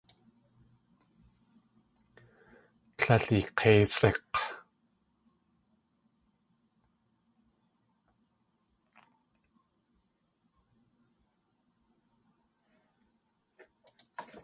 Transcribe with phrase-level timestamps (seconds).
[3.01, 4.25] Líl eek̲éisʼik̲!